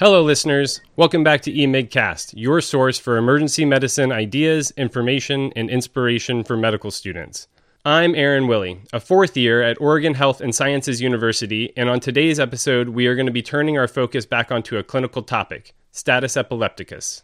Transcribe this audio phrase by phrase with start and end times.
[0.00, 0.80] Hello, listeners.
[0.96, 6.90] Welcome back to eMigCast, your source for emergency medicine ideas, information, and inspiration for medical
[6.90, 7.48] students.
[7.84, 12.40] I'm Aaron Willie, a fourth year at Oregon Health and Sciences University, and on today's
[12.40, 16.34] episode, we are going to be turning our focus back onto a clinical topic status
[16.34, 17.22] epilepticus.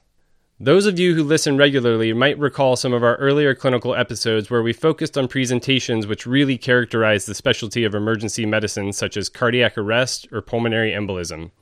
[0.61, 4.63] Those of you who listen regularly might recall some of our earlier clinical episodes where
[4.63, 9.79] we focused on presentations which really characterize the specialty of emergency medicine, such as cardiac
[9.79, 11.53] arrest or pulmonary embolism.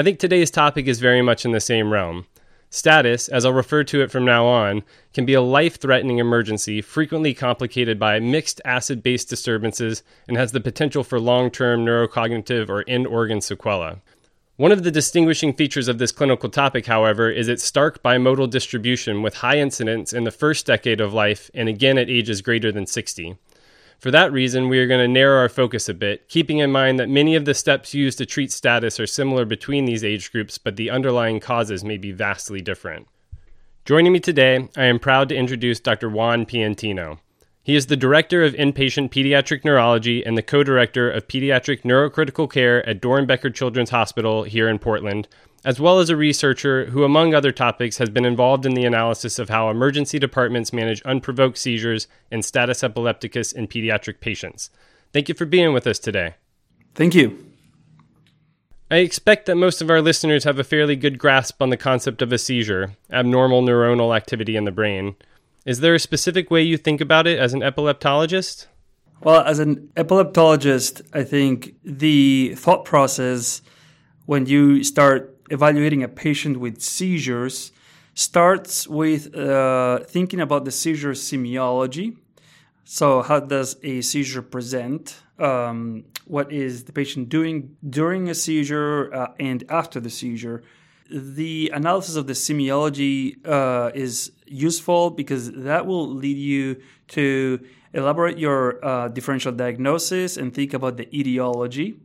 [0.00, 2.24] I think today's topic is very much in the same realm.
[2.70, 4.82] Status, as I'll refer to it from now on,
[5.12, 10.52] can be a life threatening emergency frequently complicated by mixed acid base disturbances and has
[10.52, 14.00] the potential for long term neurocognitive or end organ sequelae.
[14.56, 19.20] One of the distinguishing features of this clinical topic, however, is its stark bimodal distribution
[19.20, 22.86] with high incidence in the first decade of life and again at ages greater than
[22.86, 23.36] 60.
[24.00, 26.98] For that reason, we are going to narrow our focus a bit, keeping in mind
[26.98, 30.56] that many of the steps used to treat status are similar between these age groups,
[30.56, 33.08] but the underlying causes may be vastly different.
[33.84, 36.08] Joining me today, I am proud to introduce Dr.
[36.08, 37.18] Juan Piantino.
[37.62, 42.50] He is the Director of Inpatient Pediatric Neurology and the Co Director of Pediatric Neurocritical
[42.50, 45.28] Care at Doernbecher Children's Hospital here in Portland,
[45.64, 49.38] as well as a researcher who, among other topics, has been involved in the analysis
[49.38, 54.70] of how emergency departments manage unprovoked seizures and status epilepticus in pediatric patients.
[55.12, 56.34] Thank you for being with us today.
[56.94, 57.46] Thank you.
[58.90, 62.22] I expect that most of our listeners have a fairly good grasp on the concept
[62.22, 65.14] of a seizure, abnormal neuronal activity in the brain.
[65.64, 68.66] Is there a specific way you think about it as an epileptologist?
[69.22, 73.62] Well, as an epileptologist, I think the thought process
[74.26, 77.72] when you start evaluating a patient with seizures
[78.14, 82.16] starts with uh, thinking about the seizure semiology.
[82.84, 85.22] So, how does a seizure present?
[85.38, 90.62] Um, what is the patient doing during a seizure uh, and after the seizure?
[91.10, 97.60] The analysis of the semiology uh, is useful because that will lead you to
[97.92, 101.98] elaborate your uh, differential diagnosis and think about the etiology.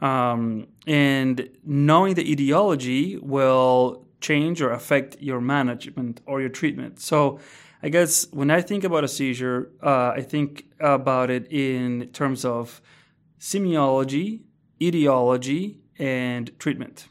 [0.00, 7.00] Um, and knowing the etiology will change or affect your management or your treatment.
[7.00, 7.38] So,
[7.82, 12.44] I guess when I think about a seizure, uh, I think about it in terms
[12.44, 12.80] of
[13.38, 14.40] semiology,
[14.80, 17.06] etiology, and treatment.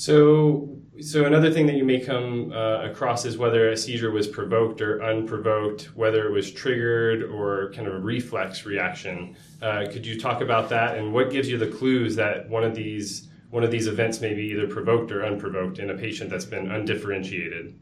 [0.00, 4.26] So, so another thing that you may come uh, across is whether a seizure was
[4.26, 9.36] provoked or unprovoked, whether it was triggered or kind of a reflex reaction.
[9.60, 12.74] Uh, could you talk about that and what gives you the clues that one of
[12.74, 16.46] these one of these events may be either provoked or unprovoked in a patient that's
[16.46, 17.78] been undifferentiated?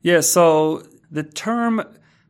[0.00, 0.20] Yeah.
[0.20, 1.82] So the term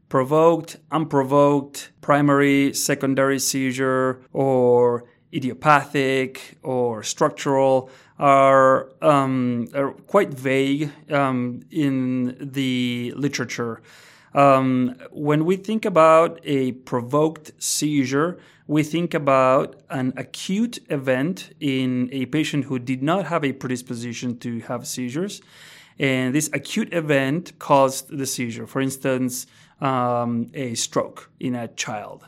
[0.09, 11.61] provoked, unprovoked, primary, secondary seizure, or idiopathic or structural are, um, are quite vague um,
[11.71, 13.83] in the literature.
[14.35, 22.09] Um, when we think about a provoked seizure, we think about an acute event in
[22.13, 25.41] a patient who did not have a predisposition to have seizures.
[25.99, 28.67] And this acute event caused the seizure.
[28.67, 29.47] For instance,
[29.81, 32.27] um, a stroke in a child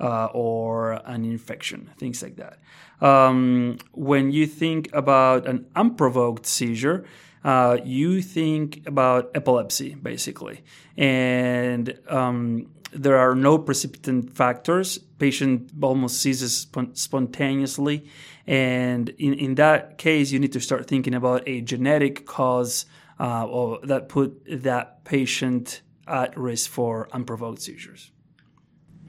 [0.00, 2.58] uh, or an infection, things like that.
[3.00, 7.04] Um, when you think about an unprovoked seizure,
[7.44, 10.62] uh, you think about epilepsy, basically.
[10.96, 14.98] And um, there are no precipitant factors.
[14.98, 18.06] Patient almost seizes spontaneously.
[18.46, 22.86] And in, in that case, you need to start thinking about a genetic cause
[23.20, 28.10] uh, or that put that patient at risk for unprovoked seizures.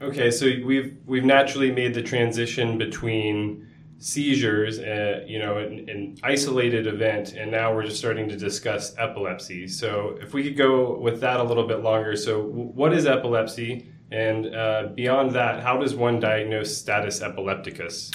[0.02, 3.69] Okay, so we've we've naturally made the transition between
[4.00, 8.94] seizures, uh, you know, an, an, isolated event, and now we're just starting to discuss
[8.98, 9.68] epilepsy.
[9.68, 12.16] So, if we could go with that a little bit longer.
[12.16, 13.86] So, what is epilepsy?
[14.10, 18.10] And uh, beyond that, how does one diagnose status epilepticus?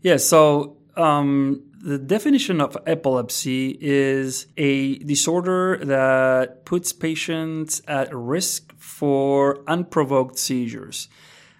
[0.00, 8.74] Yeah, so um, the definition of epilepsy is a disorder that puts patients at risk
[8.78, 11.08] for unprovoked seizures.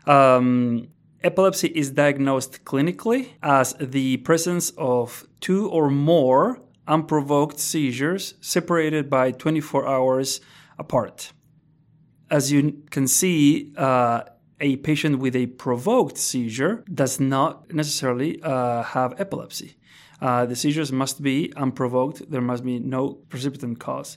[0.07, 0.89] Um,
[1.27, 9.33] epilepsy is diagnosed clinically as the presence of two or more unprovoked seizures separated by
[9.33, 10.41] 24 hours
[10.79, 11.33] apart.
[12.31, 14.23] As you can see, uh,
[14.61, 19.77] a patient with a provoked seizure does not necessarily uh, have epilepsy.
[20.21, 24.17] Uh, the seizures must be unprovoked, there must be no precipitant cause.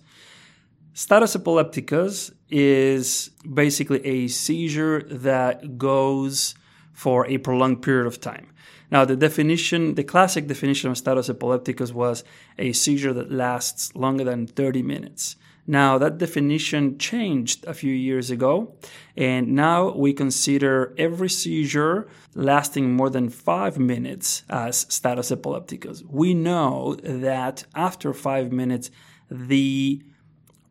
[0.93, 6.55] Status epilepticus is basically a seizure that goes
[6.99, 8.47] for a prolonged period of time.
[8.91, 12.25] Now, the definition, the classic definition of status epilepticus was
[12.57, 15.37] a seizure that lasts longer than 30 minutes.
[15.65, 18.75] Now, that definition changed a few years ago,
[19.15, 26.03] and now we consider every seizure lasting more than five minutes as status epilepticus.
[26.09, 28.91] We know that after five minutes,
[29.31, 30.03] the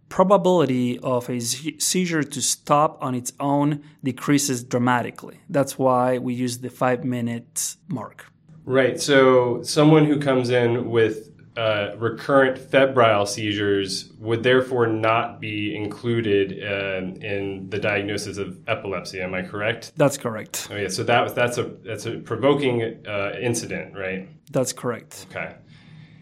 [0.09, 5.41] probability of a seizure to stop on its own decreases dramatically.
[5.49, 8.27] That's why we use the five minute mark.
[8.65, 9.01] Right.
[9.01, 11.29] So, someone who comes in with
[11.59, 19.21] uh, recurrent febrile seizures would therefore not be included uh, in the diagnosis of epilepsy.
[19.21, 19.93] Am I correct?
[19.97, 20.69] That's correct.
[20.71, 24.29] Oh yeah, so that that's a that's a provoking uh, incident, right?
[24.53, 25.27] That's correct.
[25.31, 25.57] Okay.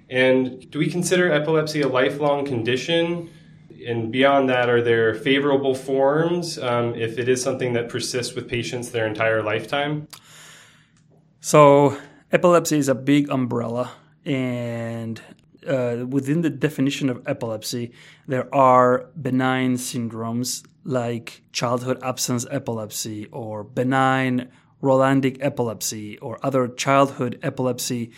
[0.08, 3.28] And do we consider epilepsy a lifelong condition?
[3.87, 8.49] And beyond that, are there favorable forms um, if it is something that persists with
[8.49, 10.08] patients their entire lifetime?
[11.40, 11.99] So,
[12.32, 13.93] epilepsy is a big umbrella
[14.25, 15.20] and
[15.67, 17.93] uh, within the definition of epilepsy,
[18.26, 24.50] there are benign syndromes like childhood absence epilepsy or benign
[24.82, 28.12] Rolandic epilepsy or other childhood epilepsy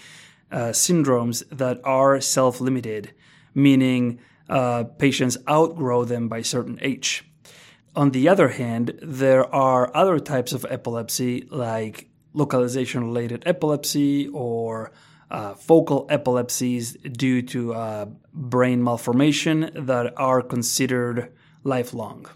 [0.50, 3.12] uh, syndromes that are self limited,
[3.54, 7.24] meaning uh, patients outgrow them by certain age.
[7.94, 14.92] On the other hand, there are other types of epilepsy like localization related epilepsy or
[15.30, 21.32] uh, focal epilepsies due to uh, brain malformation that are considered
[21.64, 22.26] lifelong.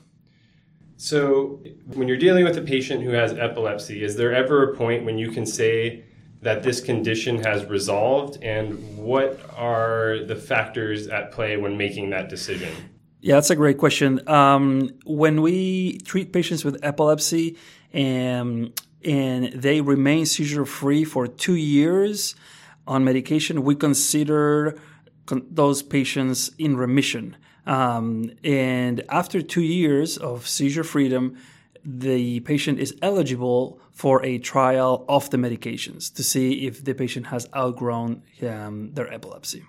[0.97, 5.05] So, when you're dealing with a patient who has epilepsy, is there ever a point
[5.05, 6.05] when you can say
[6.43, 8.43] that this condition has resolved?
[8.43, 12.75] And what are the factors at play when making that decision?
[13.21, 14.29] Yeah, that's a great question.
[14.29, 17.57] Um, when we treat patients with epilepsy
[17.93, 22.35] and, and they remain seizure free for two years,
[22.87, 24.79] on medication, we consider
[25.27, 27.37] con- those patients in remission.
[27.67, 31.37] Um, and after two years of seizure freedom,
[31.85, 37.27] the patient is eligible for a trial of the medications to see if the patient
[37.27, 39.65] has outgrown um, their epilepsy.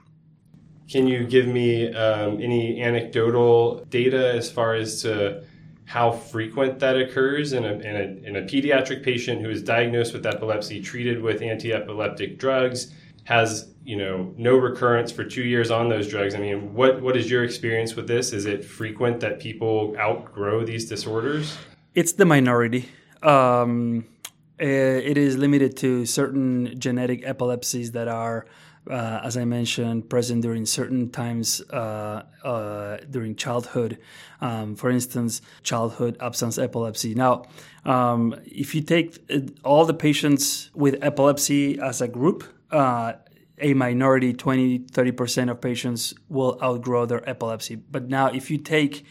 [0.89, 5.43] Can you give me um, any anecdotal data as far as to
[5.85, 10.13] how frequent that occurs in a, in, a, in a pediatric patient who is diagnosed
[10.13, 12.93] with epilepsy, treated with anti epileptic drugs?
[13.25, 16.35] has you know no recurrence for two years on those drugs.
[16.35, 18.33] I mean, what what is your experience with this?
[18.33, 21.57] Is it frequent that people outgrow these disorders?
[21.95, 22.89] It's the minority.
[23.21, 24.05] Um,
[24.59, 28.47] eh, it is limited to certain genetic epilepsies that are,
[28.89, 33.99] uh, as I mentioned, present during certain times uh, uh, during childhood.
[34.41, 37.13] Um, for instance, childhood absence epilepsy.
[37.13, 37.43] Now,
[37.85, 43.13] um, if you take uh, all the patients with epilepsy as a group, uh,
[43.59, 47.75] a minority, 20, 30% of patients will outgrow their epilepsy.
[47.75, 49.05] But now, if you take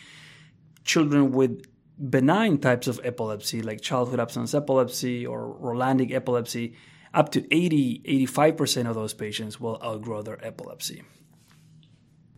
[0.84, 1.62] children with
[2.08, 6.74] benign types of epilepsy, like childhood absence epilepsy or Rolandic epilepsy,
[7.14, 11.02] up to 80, 85% of those patients will outgrow their epilepsy.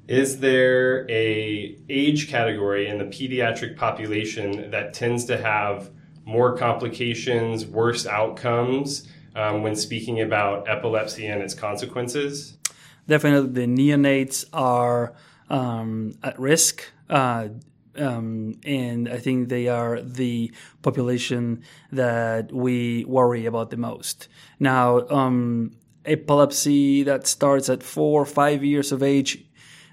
[0.07, 5.91] Is there a age category in the pediatric population that tends to have
[6.27, 12.59] more complications, worse outcomes um, when speaking about epilepsy and its consequences?
[13.07, 15.15] Definitely, the neonates are
[15.49, 16.83] um, at risk.
[17.09, 17.49] Uh,
[17.97, 24.29] um, and I think they are the population that we worry about the most.
[24.59, 25.73] Now, um,
[26.05, 29.45] epilepsy that starts at four or five years of age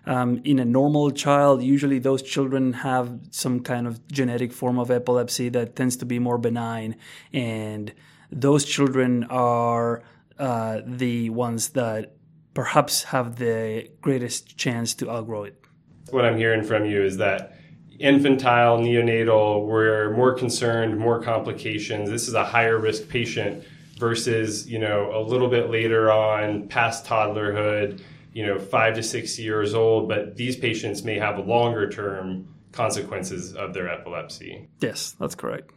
[0.06, 4.90] um, in a normal child, usually those children have some kind of genetic form of
[4.90, 6.96] epilepsy that tends to be more benign
[7.32, 7.94] and
[8.32, 10.02] those children are
[10.40, 12.16] uh, the ones that
[12.54, 15.62] perhaps have the greatest chance to outgrow it.
[16.10, 17.58] What I'm hearing from you is that
[18.02, 22.10] infantile, neonatal, we're more concerned, more complications.
[22.10, 23.64] This is a higher risk patient
[23.98, 28.02] versus, you know, a little bit later on, past toddlerhood,
[28.34, 33.54] you know, five to six years old, but these patients may have longer term consequences
[33.54, 34.68] of their epilepsy.
[34.80, 35.72] Yes, that's correct.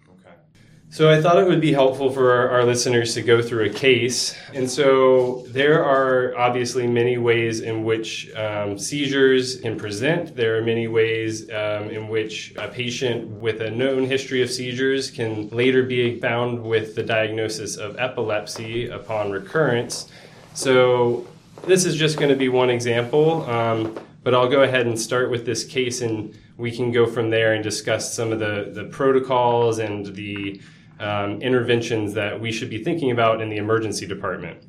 [0.95, 4.37] So I thought it would be helpful for our, listeners to go through a case.
[4.53, 10.37] And so there are obviously many ways in which um, seizures can present.
[10.37, 15.11] There are many ways um, in which a patient with a known history of seizures
[15.11, 20.09] can later be found with the diagnosis of epilepsy upon recurrence.
[20.55, 21.27] So
[21.67, 25.29] this is just going to be one example, um, but I'll go ahead and start
[25.29, 28.85] with this case and we can go from there and discuss some of the, the
[28.85, 30.61] protocols and the
[31.01, 34.63] um, interventions that we should be thinking about in the emergency department.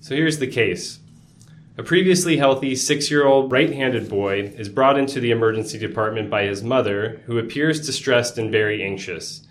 [0.00, 1.00] So here's the case.
[1.78, 6.30] A previously healthy six year old right handed boy is brought into the emergency department
[6.30, 9.46] by his mother, who appears distressed and very anxious.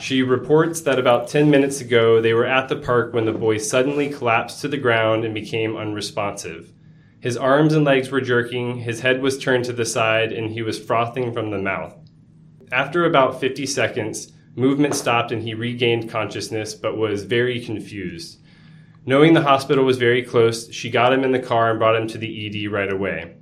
[0.00, 3.58] She reports that about 10 minutes ago they were at the park when the boy
[3.58, 6.72] suddenly collapsed to the ground and became unresponsive.
[7.20, 10.60] His arms and legs were jerking, his head was turned to the side, and he
[10.60, 11.94] was frothing from the mouth.
[12.72, 18.38] After about 50 seconds, movement stopped and he regained consciousness but was very confused.
[19.04, 22.06] Knowing the hospital was very close, she got him in the car and brought him
[22.06, 23.34] to the ED right away.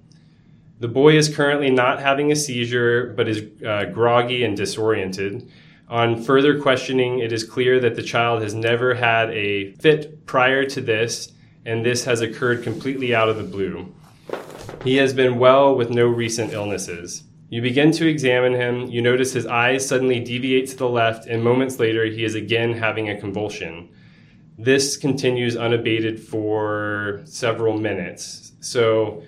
[0.78, 5.50] The boy is currently not having a seizure but is uh, groggy and disoriented.
[5.88, 10.64] On further questioning, it is clear that the child has never had a fit prior
[10.66, 11.32] to this,
[11.66, 13.92] and this has occurred completely out of the blue.
[14.84, 17.24] He has been well with no recent illnesses.
[17.50, 21.42] You begin to examine him, you notice his eyes suddenly deviate to the left, and
[21.42, 23.88] moments later, he is again having a convulsion.
[24.56, 28.52] This continues unabated for several minutes.
[28.60, 29.24] So,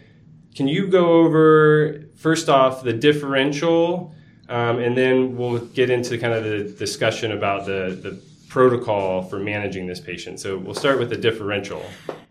[0.55, 4.15] can you go over, first off, the differential?
[4.49, 9.39] Um, and then we'll get into kind of the discussion about the, the protocol for
[9.39, 10.39] managing this patient.
[10.39, 11.83] So we'll start with the differential.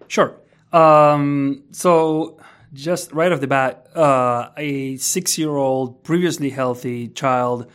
[0.07, 0.35] Sure.
[0.71, 2.39] Um, so
[2.73, 7.69] just right off the bat, uh, a six year old previously healthy child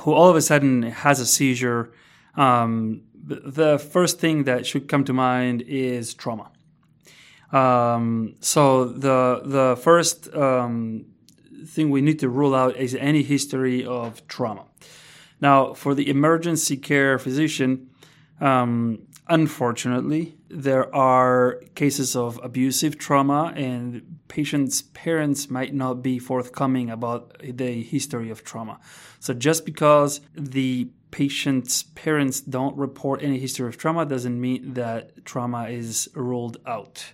[0.00, 1.92] who all of a sudden has a seizure,
[2.36, 6.50] um, the first thing that should come to mind is trauma.
[7.52, 11.06] Um, so the the first um,
[11.66, 14.64] thing we need to rule out is any history of trauma.
[15.40, 17.90] Now, for the emergency care physician,
[18.40, 26.90] um, unfortunately, there are cases of abusive trauma, and patients' parents might not be forthcoming
[26.90, 28.80] about the history of trauma.
[29.20, 35.24] So, just because the patient's parents don't report any history of trauma doesn't mean that
[35.24, 37.12] trauma is ruled out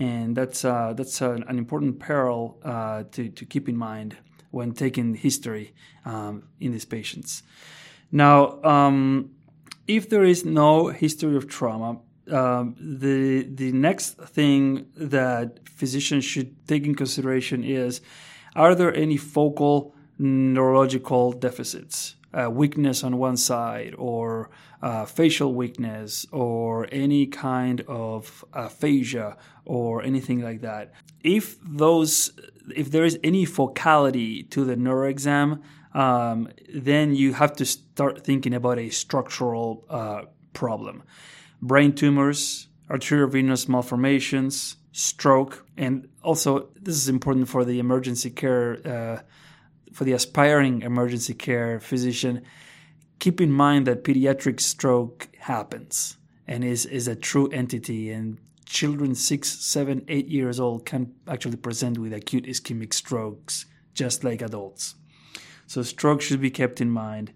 [0.00, 4.16] and that's uh, that's an, an important peril uh, to to keep in mind
[4.50, 5.74] when taking history
[6.04, 7.42] um, in these patients.
[8.10, 9.30] Now, um,
[9.86, 12.00] if there is no history of trauma,
[12.32, 18.00] um, the the next thing that physicians should take in consideration is:
[18.54, 22.16] Are there any focal neurological deficits?
[22.32, 24.50] uh, weakness on one side or
[24.82, 30.92] uh, facial weakness or any kind of aphasia or anything like that.
[31.22, 32.32] If those,
[32.74, 38.54] if there is any focality to the neuroexam, um, then you have to start thinking
[38.54, 40.22] about a structural uh,
[40.52, 41.02] problem.
[41.62, 49.22] Brain tumors, arteriovenous malformations, stroke, and also this is important for the emergency care uh,
[49.92, 52.42] for the aspiring emergency care physician,
[53.18, 59.14] keep in mind that pediatric stroke happens and is, is a true entity and children
[59.14, 64.94] six, seven, eight years old can actually present with acute ischemic strokes just like adults.
[65.66, 67.32] So stroke should be kept in mind.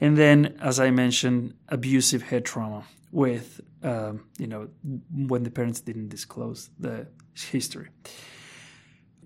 [0.00, 4.68] And then, as I mentioned, abusive head trauma with, um, you know,
[5.14, 7.88] when the parents didn't disclose the history.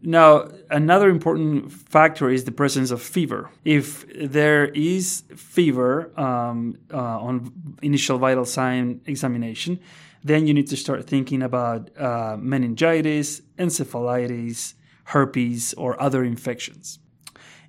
[0.04, 3.50] Now, another important factor is the presence of fever.
[3.64, 9.78] If there is fever um, uh, on initial vital sign examination,
[10.25, 16.99] then you need to start thinking about uh, meningitis, encephalitis, herpes, or other infections.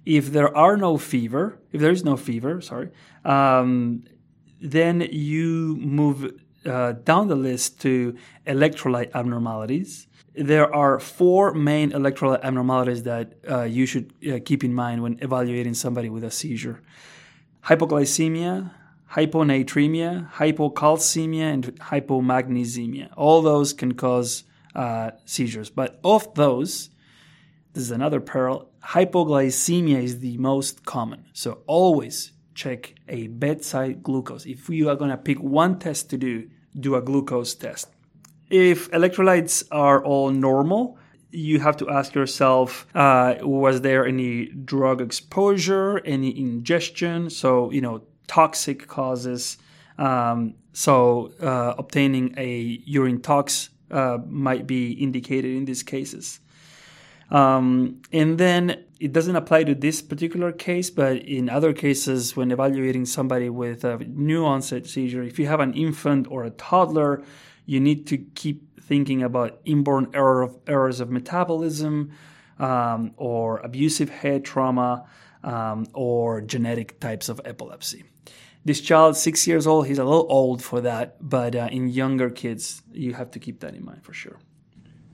[0.06, 2.90] If there are no fever, if there is no fever, sorry,
[3.26, 4.04] um,
[4.60, 6.32] then you move
[6.66, 8.16] uh, down the list to
[8.48, 14.74] electrolyte abnormalities there are four main electrolyte abnormalities that uh, you should uh, keep in
[14.74, 16.82] mind when evaluating somebody with a seizure
[17.66, 18.72] hypoglycemia,
[19.14, 23.10] hyponatremia, hypocalcemia, and hypomagnesemia.
[23.16, 24.44] All those can cause
[24.76, 25.70] uh, seizures.
[25.70, 26.90] But of those,
[27.74, 31.26] this is another peril hypoglycemia is the most common.
[31.34, 34.46] So always check a bedside glucose.
[34.46, 37.90] If you are going to pick one test to do, do a glucose test.
[38.50, 40.98] If electrolytes are all normal,
[41.32, 47.30] you have to ask yourself uh, was there any drug exposure, any ingestion?
[47.30, 49.58] So, you know, toxic causes.
[49.98, 56.40] Um, so, uh, obtaining a urine tox uh, might be indicated in these cases.
[57.32, 62.52] Um, and then it doesn't apply to this particular case, but in other cases, when
[62.52, 67.22] evaluating somebody with a new onset seizure, if you have an infant or a toddler,
[67.66, 72.14] you need to keep thinking about inborn error of, errors of metabolism
[72.60, 75.06] um, or abusive head trauma
[75.44, 78.06] um, or genetic types of epilepsy.
[78.64, 82.30] this child, six years old, he's a little old for that, but uh, in younger
[82.30, 84.40] kids, you have to keep that in mind for sure.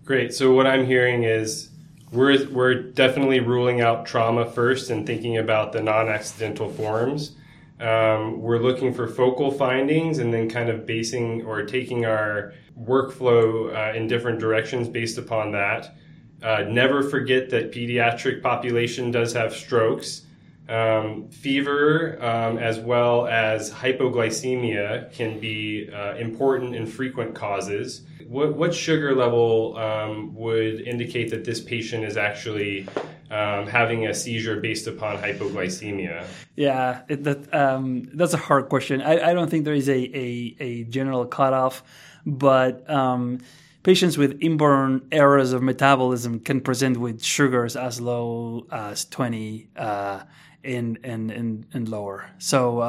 [0.06, 0.32] Great.
[0.32, 1.72] So what I'm hearing is
[2.12, 7.36] we're we're definitely ruling out trauma first and thinking about the non-accidental forms.
[7.80, 13.74] Um, we're looking for focal findings and then kind of basing or taking our workflow
[13.74, 15.96] uh, in different directions based upon that.
[16.44, 20.24] Uh, never forget that pediatric population does have strokes.
[20.68, 28.02] Um, fever um, as well as hypoglycemia can be uh, important and frequent causes.
[28.30, 32.88] What, what sugar level um, would indicate that this patient is actually
[33.32, 36.28] um, having a seizure based upon hypoglycemia?
[36.56, 39.02] Yeah, it, that, um, that's a hard question.
[39.02, 41.82] I, I, don't think there is a, a, a general cutoff,
[42.24, 43.40] but um,
[43.82, 50.22] patients with inborn errors of metabolism can present with sugars as low as 20 uh,
[50.64, 52.30] and, and, and, and lower.
[52.38, 52.80] So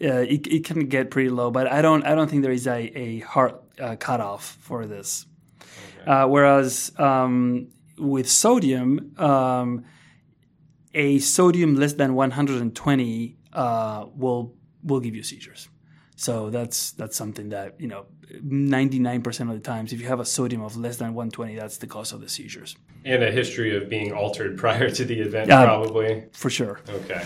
[0.00, 2.66] uh, it, it can get pretty low, but I don't I don't think there is
[2.66, 5.26] a, a hard uh, cutoff for this.
[6.00, 6.10] Okay.
[6.10, 7.68] Uh, whereas um,
[7.98, 9.84] with sodium, um,
[10.94, 15.68] a sodium less than 120 uh, will will give you seizures.
[16.16, 18.06] So that's that's something that you know
[18.38, 21.86] 99% of the times if you have a sodium of less than 120 that's the
[21.86, 25.64] cause of the seizures and a history of being altered prior to the event uh,
[25.64, 27.24] probably for sure okay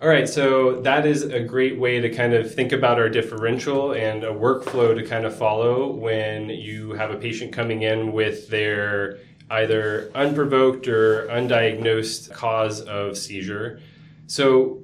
[0.00, 3.92] all right so that is a great way to kind of think about our differential
[3.92, 8.48] and a workflow to kind of follow when you have a patient coming in with
[8.48, 9.18] their
[9.50, 13.80] either unprovoked or undiagnosed cause of seizure
[14.26, 14.82] so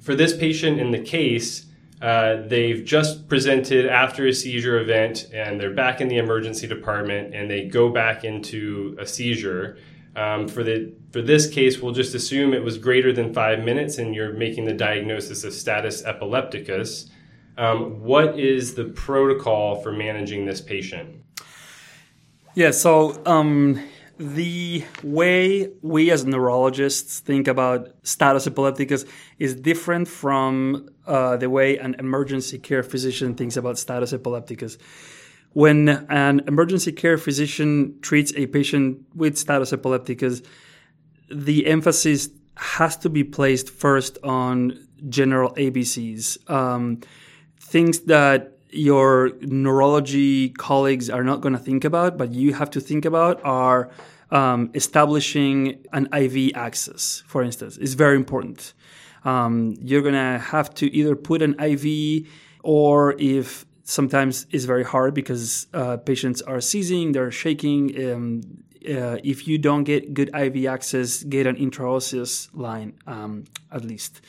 [0.00, 1.66] for this patient in the case
[2.00, 7.34] uh, they've just presented after a seizure event and they're back in the emergency department
[7.34, 9.78] and they go back into a seizure.
[10.16, 13.98] Um, for the for this case, we'll just assume it was greater than five minutes,
[13.98, 17.10] and you're making the diagnosis of status epilepticus.
[17.56, 21.22] Um, what is the protocol for managing this patient?
[22.54, 23.80] Yeah, so um,
[24.18, 29.04] the way we as neurologists think about status epilepticus
[29.38, 34.76] is different from uh, the way an emergency care physician thinks about status epilepticus.
[35.58, 40.40] When an emergency care physician treats a patient with status epilepticus,
[41.32, 47.00] the emphasis has to be placed first on general ABCs, um,
[47.58, 52.80] things that your neurology colleagues are not going to think about, but you have to
[52.80, 53.90] think about are
[54.30, 58.74] um, establishing an IV access, for instance, is very important.
[59.24, 62.28] Um, you're going to have to either put an IV
[62.62, 68.12] or if sometimes it's very hard because uh, patients are seizing, they're shaking.
[68.12, 68.42] Um,
[68.86, 74.20] uh, if you don't get good IV access, get an intraosseous line um, at least.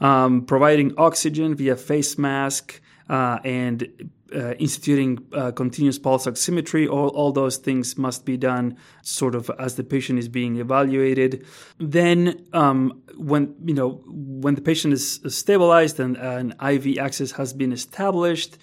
[0.00, 7.08] Um, providing oxygen via face mask uh, and uh, instituting uh, continuous pulse oximetry, all,
[7.08, 11.44] all those things must be done sort of as the patient is being evaluated.
[11.78, 17.52] Then, um, when you know when the patient is stabilized and an IV access has
[17.52, 18.56] been established,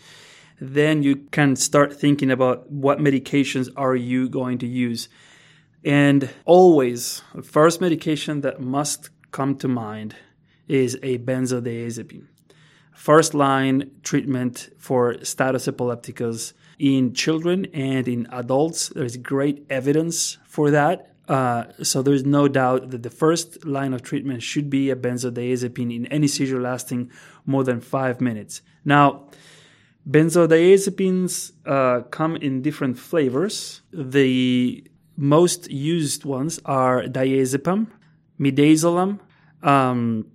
[0.60, 5.10] then you can start thinking about what medications are you going to use.
[5.84, 10.16] And always, the first medication that must come to mind
[10.68, 12.28] is a benzodiazepine
[12.98, 18.90] first line treatment for status epilepticus in children and in adults.
[18.90, 21.14] There's great evidence for that.
[21.28, 25.96] Uh, so there's no doubt that the first line of treatment should be a benzodiazepine
[25.96, 27.12] in any seizure lasting
[27.46, 28.62] more than five minutes.
[28.84, 29.30] Now,
[30.10, 33.84] benzodiazepines uh, come in different flavors.
[33.94, 34.84] The
[35.16, 37.88] most used ones are diazepam,
[38.40, 39.20] midazolam,
[39.62, 40.32] um,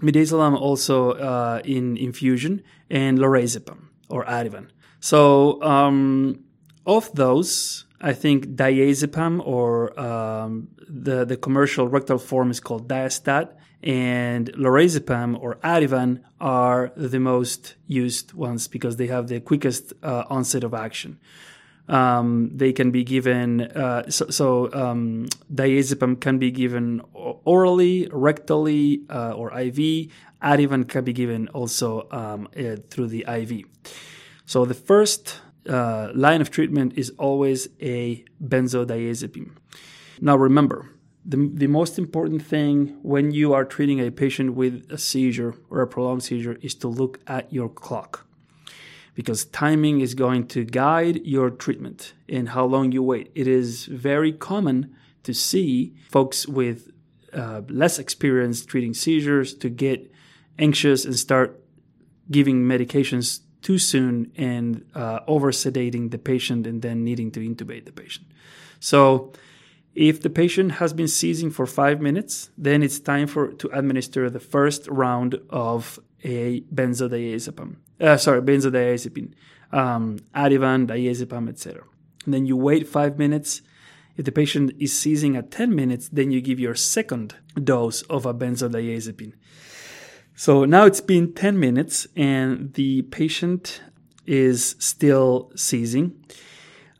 [0.00, 4.68] midazolam also uh, in infusion, and lorazepam or Ativan.
[5.00, 6.44] So um,
[6.86, 13.54] of those, I think diazepam or um, the the commercial rectal form is called Diastat,
[13.82, 20.24] and lorazepam or Ativan are the most used ones because they have the quickest uh,
[20.28, 21.18] onset of action.
[21.90, 29.02] Um, they can be given, uh, so, so um, diazepam can be given orally, rectally,
[29.10, 30.08] uh, or IV.
[30.40, 33.64] Ativan can be given also um, uh, through the IV.
[34.46, 39.50] So the first uh, line of treatment is always a benzodiazepine.
[40.20, 40.90] Now remember,
[41.24, 45.80] the, the most important thing when you are treating a patient with a seizure or
[45.82, 48.26] a prolonged seizure is to look at your clock
[49.20, 53.30] because timing is going to guide your treatment and how long you wait.
[53.34, 56.90] It is very common to see folks with
[57.34, 60.10] uh, less experience treating seizures to get
[60.58, 61.62] anxious and start
[62.30, 67.84] giving medications too soon and uh, over sedating the patient and then needing to intubate
[67.84, 68.26] the patient.
[68.78, 69.34] So,
[69.94, 74.30] if the patient has been seizing for five minutes, then it's time for to administer
[74.30, 77.76] the first round of a benzodiazepam.
[78.00, 79.32] Uh, sorry, benzodiazepine,
[79.72, 81.82] um, Ativan, diazepam, etc.
[82.26, 83.62] then you wait five minutes.
[84.16, 88.26] If the patient is seizing at 10 minutes, then you give your second dose of
[88.26, 89.32] a benzodiazepine.
[90.34, 93.82] So now it's been 10 minutes and the patient
[94.26, 96.22] is still seizing.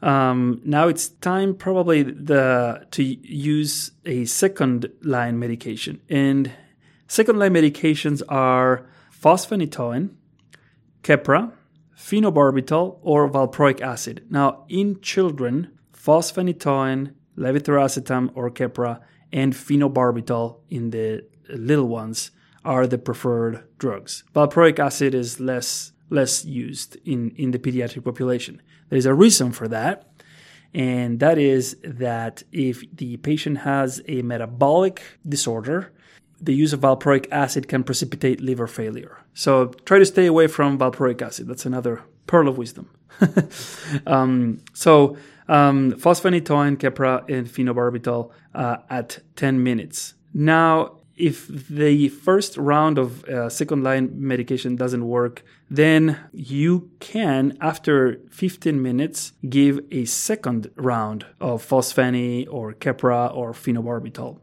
[0.02, 6.50] Um, now it's time probably the to use a second line medication, and
[7.06, 8.86] second line medications are
[9.20, 10.10] fosphenytoin,
[11.02, 11.52] Keppra,
[11.96, 14.24] phenobarbital, or valproic acid.
[14.30, 19.00] Now in children, fosphenytoin, levetiracetam or Keppra,
[19.32, 22.30] and phenobarbital in the little ones
[22.64, 24.24] are the preferred drugs.
[24.34, 28.60] Valproic acid is less less used in, in the pediatric population.
[28.88, 30.10] There's a reason for that,
[30.74, 35.92] and that is that if the patient has a metabolic disorder,
[36.40, 39.18] the use of valproic acid can precipitate liver failure.
[39.34, 41.48] So try to stay away from valproic acid.
[41.48, 42.90] That's another pearl of wisdom.
[44.06, 45.16] um, so
[45.48, 50.14] um, fosphenytoin, Keppra, and phenobarbital uh, at 10 minutes.
[50.32, 57.58] Now, if the first round of uh, second line medication doesn't work, then you can,
[57.60, 64.38] after 15 minutes, give a second round of phospheny or Keppra or phenobarbital.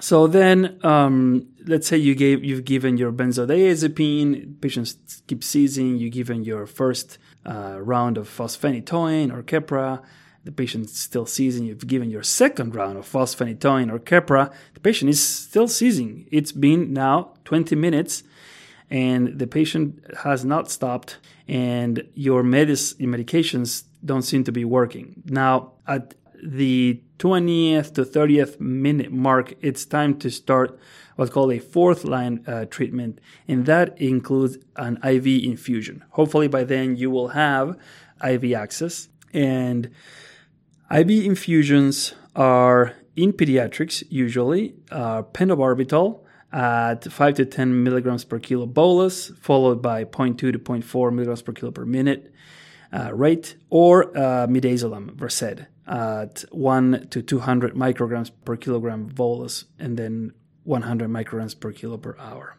[0.00, 5.96] So then, um, let's say you gave you've given your benzodiazepine, patients keep seizing.
[5.96, 10.02] You've given your first uh, round of fosphenytoin or Keppra
[10.44, 15.10] the patient still seizing, you've given your second round of fosphenytoin or Keppra, the patient
[15.10, 16.26] is still seizing.
[16.30, 18.22] It's been now 20 minutes
[18.88, 24.64] and the patient has not stopped and your, medis- your medications don't seem to be
[24.64, 25.22] working.
[25.26, 30.78] Now, at the 20th to 30th minute mark, it's time to start
[31.16, 36.04] what's called a fourth line uh, treatment, and that includes an IV infusion.
[36.10, 37.76] Hopefully, by then you will have
[38.24, 39.08] IV access.
[39.32, 39.90] And
[40.90, 46.20] IV infusions are in pediatrics usually uh, pentobarbital
[46.52, 51.52] at 5 to 10 milligrams per kilo bolus, followed by 0.2 to 0.4 milligrams per
[51.52, 52.32] kilo per minute
[52.92, 59.98] uh, rate, or uh, midazolam, Versed, at 1 to 200 micrograms per kilogram bolus, and
[59.98, 60.32] then
[60.64, 62.56] 100 micrograms per kilo per hour.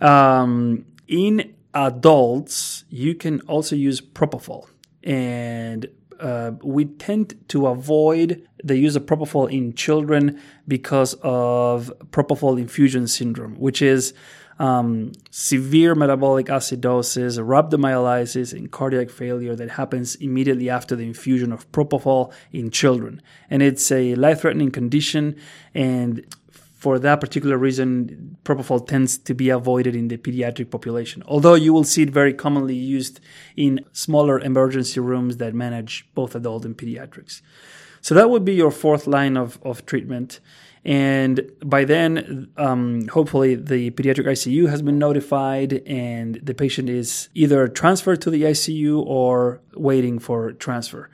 [0.00, 4.68] Um, in adults, you can also use propofol.
[5.02, 5.88] And
[6.20, 13.08] uh, we tend to avoid the use of propofol in children because of propofol infusion
[13.08, 14.14] syndrome, which is
[14.58, 21.70] um, severe metabolic acidosis, rhabdomyolysis, and cardiac failure that happens immediately after the infusion of
[21.72, 23.20] propofol in children.
[23.50, 25.36] And it's a life threatening condition,
[25.74, 26.24] and
[26.84, 31.22] for that particular reason, propofol tends to be avoided in the pediatric population.
[31.26, 33.20] Although you will see it very commonly used
[33.56, 37.40] in smaller emergency rooms that manage both adult and pediatrics.
[38.02, 40.40] So that would be your fourth line of, of treatment.
[40.84, 47.30] And by then, um, hopefully, the pediatric ICU has been notified and the patient is
[47.34, 51.08] either transferred to the ICU or waiting for transfer.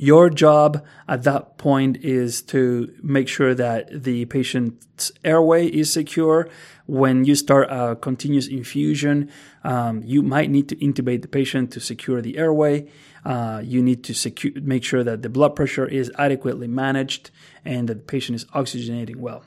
[0.00, 6.48] Your job at that point is to make sure that the patient's airway is secure.
[6.86, 9.28] When you start a continuous infusion,
[9.64, 12.88] um, you might need to intubate the patient to secure the airway.
[13.24, 17.30] Uh, you need to secure, make sure that the blood pressure is adequately managed
[17.64, 19.44] and that the patient is oxygenating well.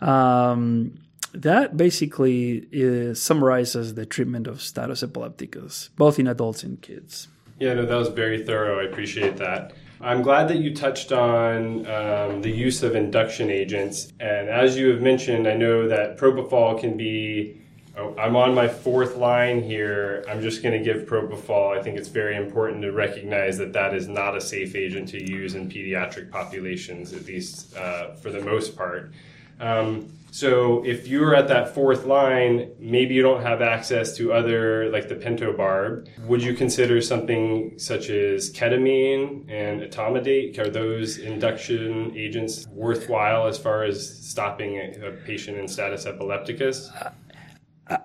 [0.00, 0.98] Um,
[1.32, 7.28] that basically is, summarizes the treatment of status epilepticus, both in adults and kids.
[7.58, 8.80] Yeah, no, that was very thorough.
[8.80, 9.72] I appreciate that.
[10.00, 14.12] I'm glad that you touched on um, the use of induction agents.
[14.20, 17.60] And as you have mentioned, I know that propofol can be.
[17.96, 20.24] Oh, I'm on my fourth line here.
[20.28, 21.78] I'm just going to give propofol.
[21.78, 25.22] I think it's very important to recognize that that is not a safe agent to
[25.22, 29.12] use in pediatric populations, at least uh, for the most part.
[29.60, 34.90] Um, so if you're at that fourth line, maybe you don't have access to other
[34.90, 36.08] like the pentobarb.
[36.26, 40.58] Would you consider something such as ketamine and etomidate?
[40.58, 46.90] Are those induction agents worthwhile as far as stopping a, a patient in status epilepticus?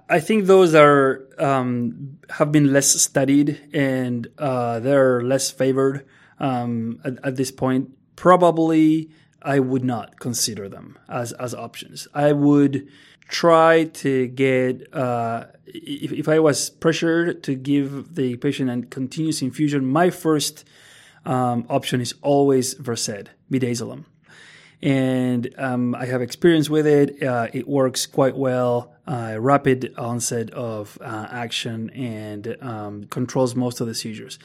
[0.10, 6.06] I think those are um, have been less studied and uh, they're less favored
[6.40, 7.92] um, at, at, this point.
[8.16, 9.10] Probably
[9.42, 12.08] I would not consider them as, as options.
[12.14, 12.90] I would
[13.30, 19.42] try to get, uh, if, if I was pressured to give the patient a continuous
[19.42, 20.66] infusion, my first
[21.26, 24.06] um, option is always Versed, midazolam.
[24.82, 27.22] And um, I have experience with it.
[27.22, 33.82] Uh, it works quite well, uh, rapid onset of uh, action, and um, controls most
[33.82, 34.40] of the seizures.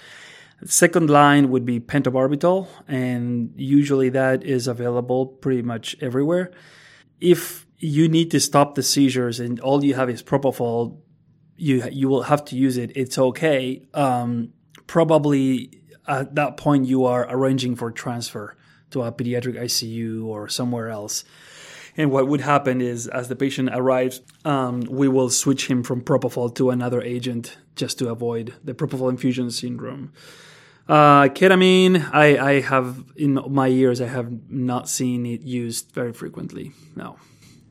[0.64, 6.50] Second line would be pentobarbital, and usually that is available pretty much everywhere.
[7.20, 10.98] If you need to stop the seizures and all you have is propofol,
[11.56, 12.92] you you will have to use it.
[12.96, 13.86] It's okay.
[13.94, 14.52] Um,
[14.86, 18.56] probably at that point you are arranging for transfer
[18.94, 21.24] to a pediatric ICU or somewhere else.
[21.96, 26.02] And what would happen is, as the patient arrives, um, we will switch him from
[26.02, 30.12] propofol to another agent just to avoid the propofol infusion syndrome.
[30.88, 36.12] Uh, ketamine, I, I have in my years, I have not seen it used very
[36.12, 36.72] frequently.
[36.96, 37.16] No.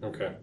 [0.01, 0.35] Okay.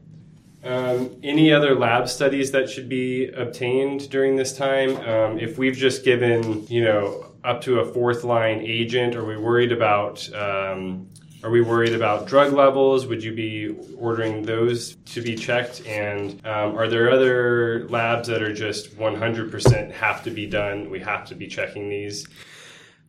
[0.62, 4.96] Um, any other lab studies that should be obtained during this time?
[4.98, 9.36] Um, if we've just given, you know, up to a fourth line agent, are we
[9.36, 11.08] worried about um,
[11.42, 13.06] are we worried about drug levels?
[13.06, 15.86] Would you be ordering those to be checked?
[15.86, 20.90] And um, are there other labs that are just 100% have to be done?
[20.90, 22.26] We have to be checking these.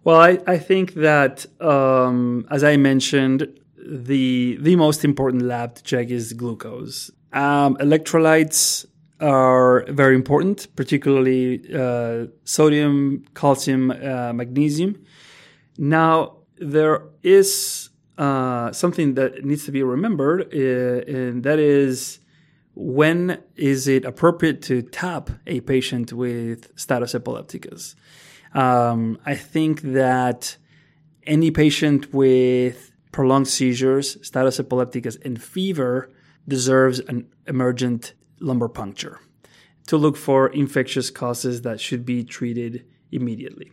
[0.06, 5.84] Well, I, I think that um, as I mentioned, the the most important lab to
[5.84, 7.12] check is glucose.
[7.34, 8.86] Um, electrolytes
[9.22, 15.04] are very important, particularly uh, sodium, calcium, uh, magnesium.
[15.78, 22.20] Now, there is uh, something that needs to be remembered, uh, and that is
[22.74, 27.96] when is it appropriate to tap a patient with status epilepticus?
[28.54, 30.58] Um, I think that
[31.26, 36.10] any patient with prolonged seizures, status epilepticus, and fever
[36.48, 39.20] deserves an emergent lumbar puncture
[39.88, 43.72] to look for infectious causes that should be treated immediately.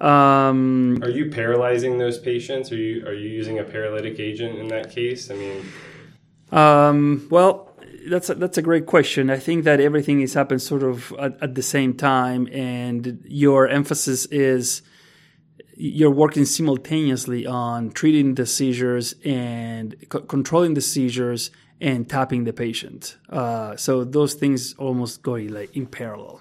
[0.00, 2.72] Um, are you paralyzing those patients?
[2.72, 5.30] Are you are you using a paralytic agent in that case?
[5.30, 5.64] I mean,
[6.50, 7.74] um, well,
[8.08, 9.30] that's a, that's a great question.
[9.30, 13.68] I think that everything is happening sort of at, at the same time, and your
[13.68, 14.82] emphasis is
[15.76, 21.50] you're working simultaneously on treating the seizures and c- controlling the seizures
[21.80, 23.18] and tapping the patient.
[23.28, 26.40] Uh, so those things almost going like in parallel.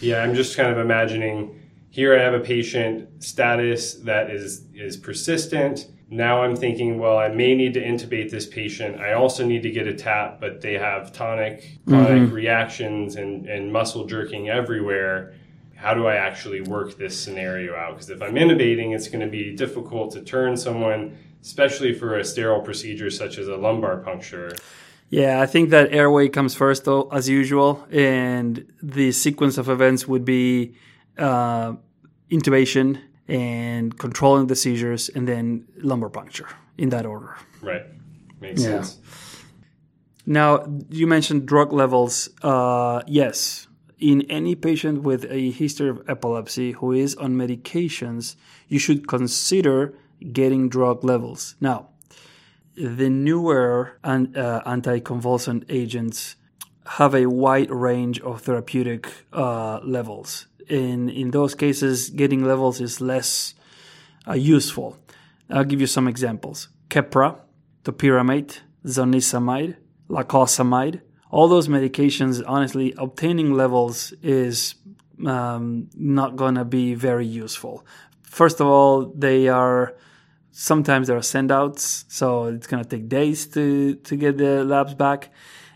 [0.00, 1.60] Yeah, I'm just kind of imagining
[1.96, 5.86] here I have a patient status that is is persistent.
[6.10, 9.00] Now I'm thinking, well, I may need to intubate this patient.
[9.00, 12.34] I also need to get a tap, but they have tonic clonic mm-hmm.
[12.34, 15.34] reactions and, and muscle jerking everywhere.
[15.74, 17.94] How do I actually work this scenario out?
[17.94, 22.24] Because if I'm intubating, it's going to be difficult to turn someone especially for a
[22.24, 24.50] sterile procedure such as a lumbar puncture.
[25.10, 30.08] Yeah, I think that airway comes first, though, as usual, and the sequence of events
[30.08, 30.74] would be
[31.16, 31.74] uh,
[32.28, 37.36] intubation and controlling the seizures, and then lumbar puncture in that order.
[37.62, 37.84] Right,
[38.40, 38.82] makes yeah.
[38.82, 38.98] sense.
[40.26, 42.28] Now, you mentioned drug levels.
[42.42, 48.34] Uh, yes, in any patient with a history of epilepsy who is on medications,
[48.66, 49.94] you should consider
[50.32, 51.56] getting drug levels.
[51.60, 51.88] Now,
[52.76, 56.36] the newer an, uh, anticonvulsant agents
[56.86, 60.46] have a wide range of therapeutic uh, levels.
[60.68, 63.54] In in those cases, getting levels is less
[64.28, 64.98] uh, useful.
[65.48, 67.38] I'll give you some examples: Keppra,
[67.84, 69.76] topiramate, zonisamide,
[70.08, 71.00] lacosamide.
[71.30, 74.74] All those medications, honestly, obtaining levels is
[75.24, 77.84] um, not going to be very useful.
[78.36, 79.94] First of all, they are
[80.50, 85.30] sometimes there are sendouts, so it's gonna take days to to get the labs back.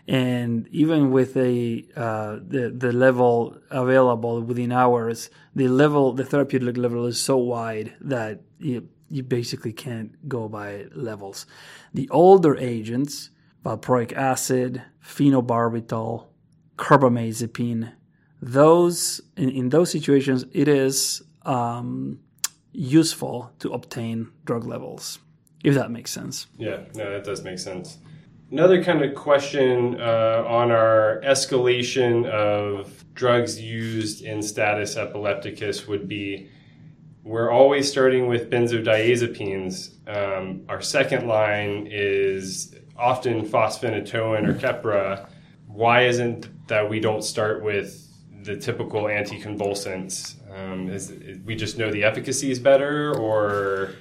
[0.07, 6.77] And even with a uh, the the level available within hours, the level the therapeutic
[6.77, 11.47] level is so wide that you you basically can't go by levels.
[11.95, 13.31] The older agents,
[13.65, 16.27] valproic acid, phenobarbital,
[16.77, 17.93] carbamazepine,
[18.39, 22.19] those in, in those situations it is um,
[22.71, 25.19] useful to obtain drug levels,
[25.63, 26.47] if that makes sense.
[26.57, 27.97] Yeah, no, that does make sense.
[28.51, 36.07] Another kind of question uh, on our escalation of drugs used in status epilepticus would
[36.07, 36.49] be
[37.23, 39.91] we're always starting with benzodiazepines.
[40.07, 45.29] Um, our second line is often fosphenytoin or Keppra.
[45.67, 48.07] Why isn't that we don't start with
[48.43, 50.35] the typical anticonvulsants?
[50.53, 51.13] Um, is,
[51.45, 53.95] we just know the efficacy is better, or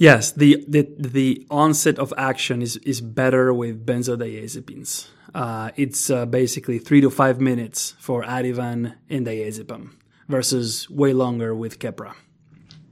[0.00, 5.08] Yes, the, the, the onset of action is, is better with benzodiazepines.
[5.34, 9.90] Uh, it's uh, basically three to five minutes for Ativan and diazepam
[10.26, 12.14] versus way longer with Keppra.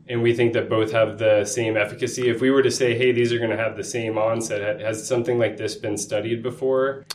[0.07, 2.29] And we think that both have the same efficacy.
[2.29, 5.07] If we were to say, hey, these are going to have the same onset, has
[5.07, 7.07] something like this been studied before?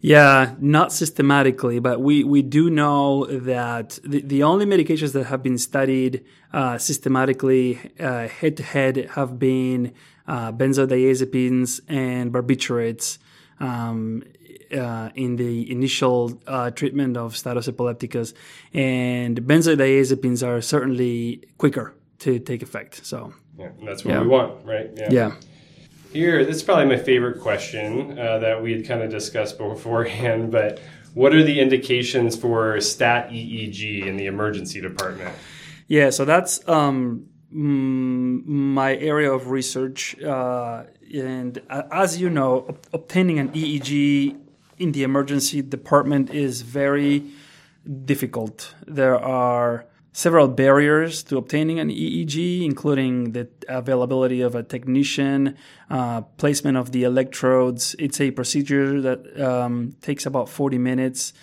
[0.00, 5.42] Yeah, not systematically, but we, we do know that the, the only medications that have
[5.42, 9.94] been studied uh, systematically head to head have been
[10.28, 13.18] uh, benzodiazepines and barbiturates
[13.60, 14.22] um,
[14.76, 18.34] uh, in the initial uh, treatment of status epilepticus.
[18.74, 23.04] And benzodiazepines are certainly quicker to take effect.
[23.04, 24.20] So, yeah, that's what yeah.
[24.22, 24.90] we want, right?
[24.94, 25.08] Yeah.
[25.10, 25.34] yeah.
[26.12, 30.50] Here, this is probably my favorite question uh, that we had kind of discussed beforehand,
[30.58, 30.80] but
[31.14, 35.34] what are the indications for stat EEG in the emergency department?
[35.88, 40.20] Yeah, so that's um, my area of research.
[40.20, 44.36] Uh, and as you know, obtaining an EEG
[44.78, 47.24] in the emergency department is very
[48.04, 48.74] difficult.
[48.86, 55.54] There are several barriers to obtaining an EEG, including the availability of a technician,
[55.90, 57.94] uh, placement of the electrodes.
[57.98, 61.34] It's a procedure that um, takes about 40 minutes.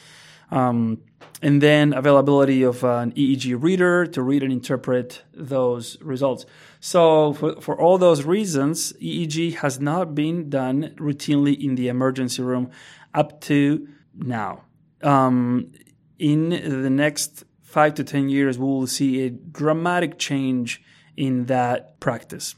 [0.49, 1.03] Um,
[1.39, 6.47] and then availability of an EEG reader to read and interpret those results.
[6.79, 12.41] So for, for all those reasons, EEG has not been done routinely in the emergency
[12.41, 12.71] room
[13.13, 14.63] up to now.
[15.03, 15.73] Um,
[16.17, 20.83] in the next five to 10 years, we will see a dramatic change
[21.17, 22.53] in that practice.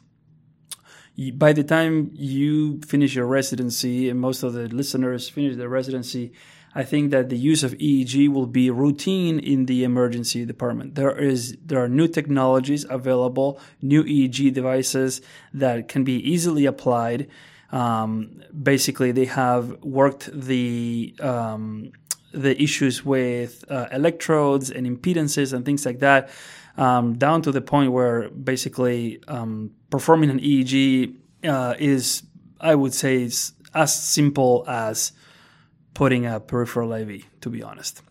[1.36, 6.34] By the time you finish your residency, and most of the listeners finish their residency,
[6.82, 10.95] I think that the use of EEG will be routine in the emergency department.
[10.95, 15.21] There is there are new technologies available, new EEG devices
[15.54, 17.30] that can be easily applied.
[17.71, 21.93] Um, basically, they have worked the um,
[22.36, 26.30] the issues with uh, electrodes and impedances and things like that,
[26.78, 32.24] um, down to the point where basically um, performing an EEG uh, is,
[32.60, 33.30] I would say,
[33.74, 35.13] as simple as
[35.93, 37.26] putting a peripheral IV.
[37.41, 38.02] To be honest.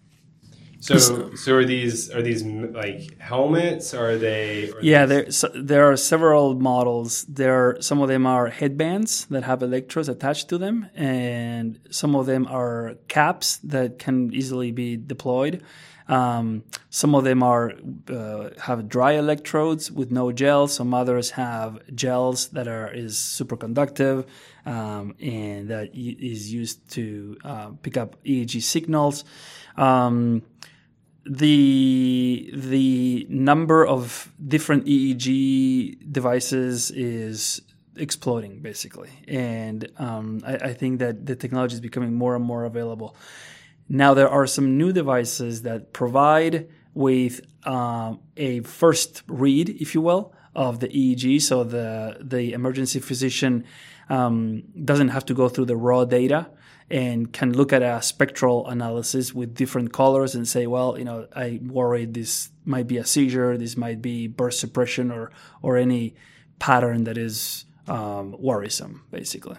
[0.84, 3.94] So, so are these are these like helmets?
[3.94, 4.70] Are they?
[4.70, 7.24] Are yeah, there so there are several models.
[7.24, 12.26] There, some of them are headbands that have electrodes attached to them, and some of
[12.26, 15.62] them are caps that can easily be deployed.
[16.06, 17.72] Um, some of them are
[18.10, 20.68] uh, have dry electrodes with no gel.
[20.68, 24.26] Some others have gels that are is superconductive
[24.66, 29.24] um, and that is used to uh, pick up EEG signals.
[29.76, 30.42] Um,
[31.26, 37.62] the the number of different EEG devices is
[37.96, 42.64] exploding basically, and um, I, I, think that the technology is becoming more and more
[42.64, 43.16] available.
[43.88, 50.00] Now there are some new devices that provide with um, a first read, if you
[50.00, 53.64] will, of the EEG, so the the emergency physician
[54.10, 56.48] um, doesn't have to go through the raw data
[56.90, 61.26] and can look at a spectral analysis with different colors and say, well, you know,
[61.34, 65.30] I worry this might be a seizure, this might be burst suppression, or
[65.62, 66.14] or any
[66.58, 69.56] pattern that is um, worrisome, basically.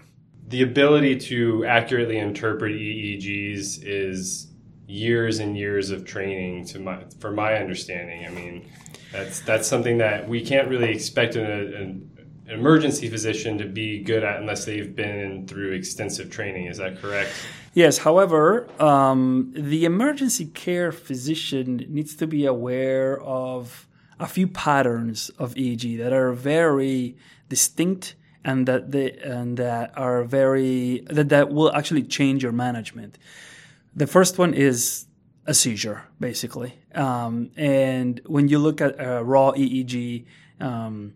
[0.48, 4.48] The ability to accurately interpret EEGs is
[4.88, 8.26] years and years of training to my for my understanding.
[8.26, 8.70] I mean,
[9.12, 12.14] that's that's something that we can't really expect in a, in
[12.47, 16.67] an emergency physician to be good at unless they've been through extensive training.
[16.67, 17.31] Is that correct?
[17.73, 17.99] Yes.
[17.99, 23.88] However, um, the emergency care physician needs to be aware of
[24.19, 27.17] a few patterns of EEG that are very
[27.50, 33.17] distinct and that they and that are very that, that will actually change your management.
[33.96, 35.08] The first one is
[35.48, 36.79] a seizure, basically.
[36.93, 40.25] Um, and when you look at a raw EEG,
[40.60, 41.13] um,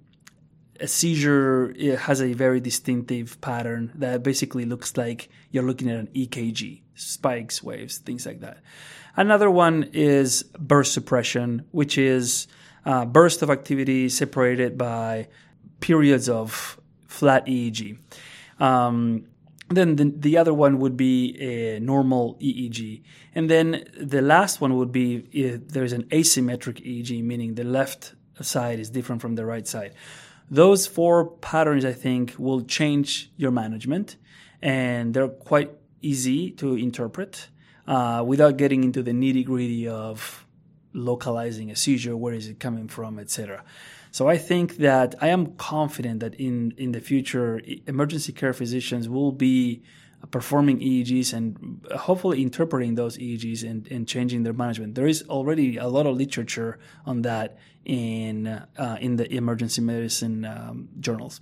[0.80, 6.08] a seizure has a very distinctive pattern that basically looks like you're looking at an
[6.16, 8.60] EKG, spikes, waves, things like that.
[9.16, 12.48] Another one is burst suppression, which is
[12.86, 15.28] a burst of activity separated by
[15.80, 17.98] periods of flat EEG.
[18.60, 19.26] Um,
[19.70, 23.04] then the, the other one would be a normal EEG.
[23.36, 28.16] And then the last one would be if there's an asymmetric EEG, meaning the left
[28.42, 29.94] side is different from the right side.
[30.50, 34.16] Those four patterns, I think, will change your management,
[34.62, 35.72] and they're quite
[36.02, 37.50] easy to interpret
[37.88, 40.46] uh, without getting into the nitty gritty of
[40.94, 43.64] localizing a seizure, where is it coming from, etc.
[44.12, 49.08] So I think that I am confident that in, in the future, emergency care physicians
[49.08, 49.84] will be
[50.32, 54.96] performing EEGs and hopefully interpreting those EEGs and, and changing their management.
[54.96, 60.46] There is already a lot of literature on that in uh, in the emergency medicine
[60.46, 61.42] um, journals.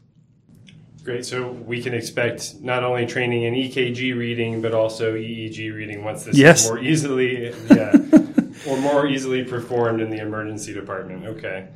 [1.03, 1.25] Great.
[1.25, 6.25] So we can expect not only training in EKG reading, but also EEG reading once
[6.25, 6.63] this yes.
[6.63, 7.95] is more easily, yeah,
[8.67, 11.25] or more easily performed in the emergency department.
[11.25, 11.69] Okay.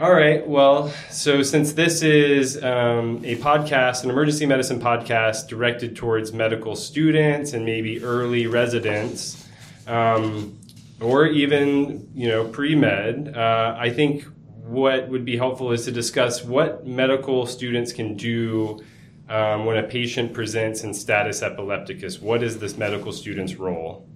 [0.00, 0.46] All right.
[0.46, 6.76] Well, so since this is um, a podcast, an emergency medicine podcast directed towards medical
[6.76, 9.46] students and maybe early residents,
[9.86, 10.58] um,
[10.98, 14.24] or even you know pre med, uh, I think
[14.64, 18.82] what would be helpful is to discuss what medical students can do
[19.28, 22.18] um, when a patient presents in status epilepticus.
[22.18, 24.08] What is this medical student's role?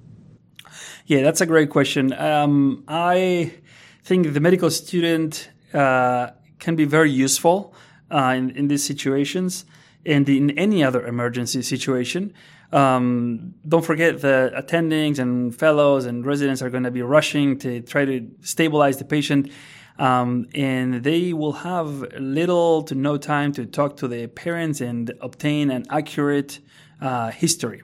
[1.05, 2.15] Yeah, that's a great question.
[2.15, 3.53] Um, I
[4.03, 7.75] think the medical student uh, can be very useful
[8.11, 9.65] uh, in, in these situations
[10.05, 12.33] and in any other emergency situation.
[12.73, 17.81] Um, don't forget the attendings and fellows and residents are going to be rushing to
[17.81, 19.51] try to stabilize the patient.
[19.99, 25.13] Um, and they will have little to no time to talk to the parents and
[25.21, 26.59] obtain an accurate
[27.01, 27.83] uh, history.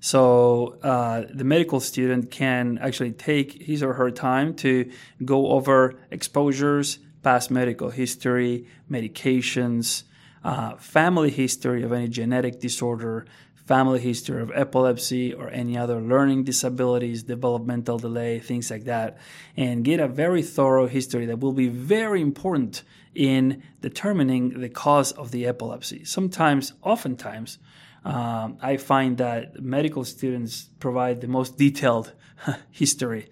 [0.00, 4.90] So uh, the medical student can actually take his or her time to
[5.24, 10.04] go over exposures, past medical history, medications,
[10.44, 13.26] uh, family history of any genetic disorder,
[13.66, 19.18] family history of epilepsy or any other learning disabilities, developmental delay, things like that,
[19.56, 22.82] and get a very thorough history that will be very important
[23.14, 26.04] in determining the cause of the epilepsy.
[26.04, 27.58] Sometimes, oftentimes,
[28.04, 32.12] um, I find that medical students provide the most detailed
[32.70, 33.28] history.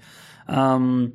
[0.46, 1.14] Um,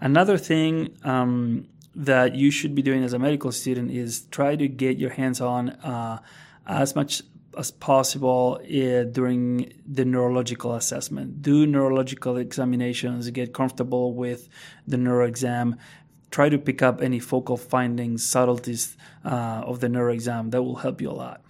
[0.00, 4.68] another thing um, that you should be doing as a medical student is try to
[4.68, 6.20] get your hands on uh,
[6.66, 7.22] as much
[7.56, 11.40] as possible uh, during the neurological assessment.
[11.40, 14.50] Do neurological examinations, get comfortable with
[14.86, 15.76] the neuro exam.
[16.30, 20.50] Try to pick up any focal findings, subtleties uh, of the neuro exam.
[20.50, 21.40] That will help you a lot.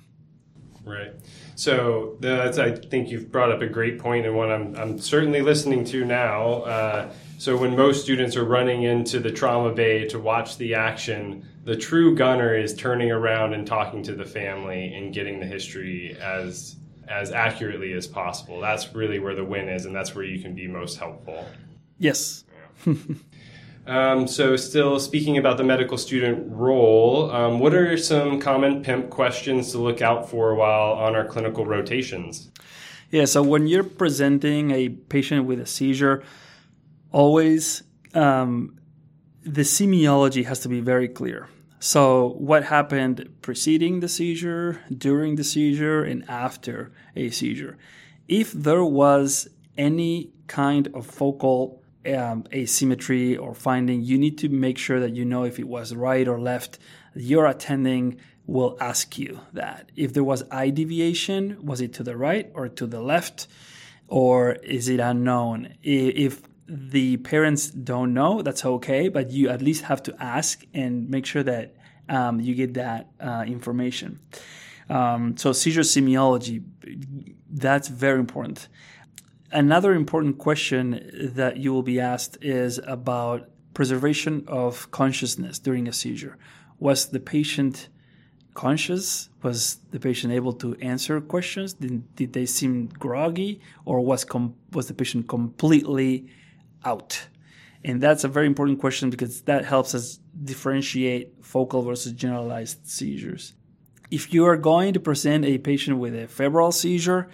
[0.84, 1.12] Right.
[1.56, 5.40] So that's I think you've brought up a great point and one I'm I'm certainly
[5.40, 6.52] listening to now.
[6.62, 11.46] Uh, so when most students are running into the trauma bay to watch the action,
[11.64, 16.16] the true gunner is turning around and talking to the family and getting the history
[16.20, 16.76] as
[17.08, 18.60] as accurately as possible.
[18.60, 21.46] That's really where the win is, and that's where you can be most helpful.
[21.98, 22.44] Yes.
[22.86, 22.94] Yeah.
[23.86, 29.10] Um, so, still speaking about the medical student role, um, what are some common PIMP
[29.10, 32.50] questions to look out for while on our clinical rotations?
[33.10, 36.24] Yeah, so when you're presenting a patient with a seizure,
[37.12, 37.84] always
[38.14, 38.80] um,
[39.42, 41.48] the semiology has to be very clear.
[41.78, 47.78] So, what happened preceding the seizure, during the seizure, and after a seizure?
[48.26, 51.82] If there was any kind of focal
[52.14, 55.94] um, asymmetry or finding, you need to make sure that you know if it was
[55.94, 56.78] right or left.
[57.14, 59.90] Your attending will ask you that.
[59.96, 63.48] If there was eye deviation, was it to the right or to the left?
[64.08, 65.74] Or is it unknown?
[65.82, 71.08] If the parents don't know, that's okay, but you at least have to ask and
[71.08, 71.74] make sure that
[72.08, 74.20] um, you get that uh, information.
[74.88, 76.62] Um, so, seizure semiology,
[77.50, 78.68] that's very important.
[79.56, 85.94] Another important question that you will be asked is about preservation of consciousness during a
[85.94, 86.36] seizure.
[86.78, 87.88] Was the patient
[88.52, 89.30] conscious?
[89.42, 91.72] Was the patient able to answer questions?
[91.72, 96.26] Did, did they seem groggy, or was com- was the patient completely
[96.84, 97.26] out?
[97.82, 103.54] And that's a very important question because that helps us differentiate focal versus generalized seizures.
[104.10, 107.30] If you are going to present a patient with a febrile seizure,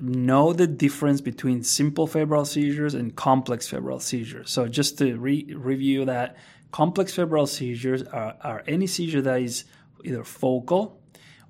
[0.00, 4.50] know the difference between simple febrile seizures and complex febrile seizures.
[4.50, 6.36] So, just to re- review that,
[6.72, 9.64] complex febrile seizures are, are, any seizure that is
[10.04, 11.00] either focal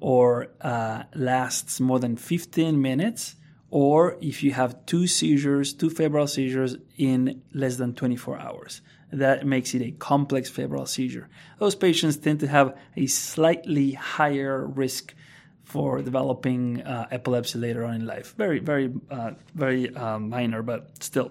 [0.00, 3.36] or uh, lasts more than 15 minutes,
[3.70, 8.80] or if you have two seizures, two febrile seizures in less than 24 hours.
[9.12, 11.28] That makes it a complex febrile seizure.
[11.58, 15.14] Those patients tend to have a slightly higher risk
[15.70, 18.34] for developing uh, epilepsy later on in life.
[18.36, 21.30] Very, very, uh, very uh, minor, but still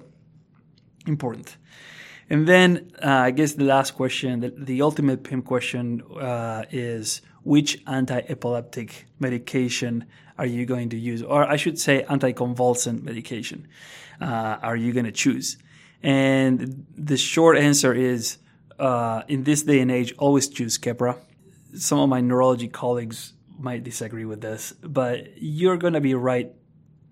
[1.05, 1.57] important.
[2.29, 7.21] And then uh, I guess the last question, the, the ultimate PIMP question uh, is
[7.43, 10.05] which anti-epileptic medication
[10.37, 11.21] are you going to use?
[11.21, 13.67] Or I should say anticonvulsant medication
[14.21, 15.57] uh, are you going to choose?
[16.01, 18.37] And the short answer is
[19.27, 21.17] in this day and age, always choose Keppra.
[21.75, 26.53] Some of my neurology colleagues might disagree with this, but you're going to be right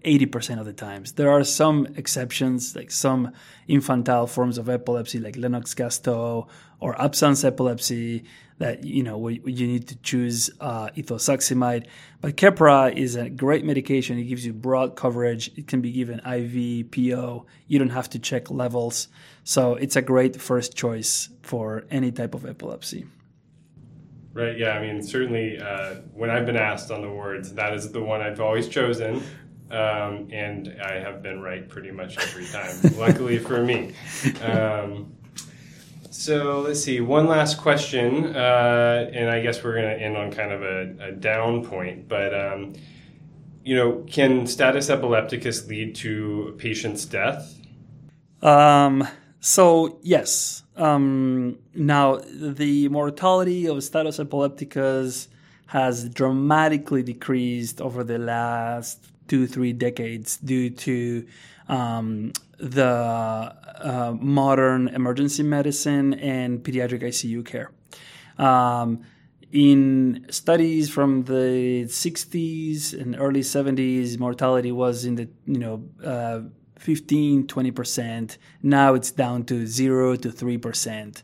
[0.05, 1.13] 80% of the times.
[1.13, 3.33] There are some exceptions, like some
[3.67, 6.47] infantile forms of epilepsy, like Lennox-Gastaut
[6.79, 8.23] or absence epilepsy,
[8.59, 11.87] that you know you need to choose uh, ethosuximide.
[12.21, 14.17] But Keppra is a great medication.
[14.17, 15.51] It gives you broad coverage.
[15.57, 17.45] It can be given IV, PO.
[17.67, 19.09] You don't have to check levels.
[19.43, 23.05] So it's a great first choice for any type of epilepsy.
[24.37, 24.55] Right.
[24.55, 24.73] Yeah.
[24.73, 28.21] I mean, certainly uh, when I've been asked on the wards, that is the one
[28.21, 29.23] I've always chosen.
[29.71, 33.93] Um, and I have been right pretty much every time, luckily for me.
[34.43, 35.11] Um,
[36.11, 40.31] so let's see, one last question, uh, and I guess we're going to end on
[40.31, 42.73] kind of a, a down point, but um,
[43.63, 47.59] you know, can status epilepticus lead to a patient's death?
[48.43, 49.07] Um,
[49.39, 50.63] so yes.
[50.77, 55.27] Um, now the mortality of status epilepticus
[55.67, 61.27] has dramatically decreased over the last two, three decades due to
[61.67, 67.71] um, the uh, modern emergency medicine and pediatric ICU care.
[68.37, 69.03] Um,
[69.51, 76.41] in studies from the 60s and early 70s, mortality was in the you know uh,
[76.79, 78.37] 15, 20 percent.
[78.61, 81.23] Now it's down to zero to three percent.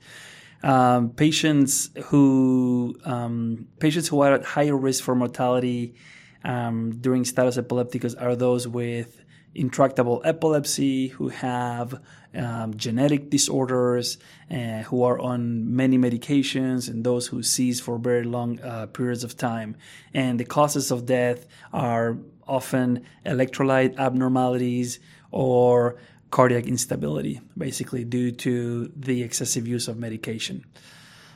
[0.64, 5.96] Um, patients who um, patients who are at higher risk for mortality
[6.44, 9.24] um, during status epilepticus are those with
[9.56, 12.02] intractable epilepsy, who have
[12.36, 14.18] um, genetic disorders,
[14.50, 19.24] uh, who are on many medications, and those who seize for very long uh, periods
[19.24, 19.76] of time.
[20.14, 25.00] And the causes of death are often electrolyte abnormalities
[25.34, 25.98] or
[26.32, 30.66] cardiac instability, basically due to the excessive use of medication.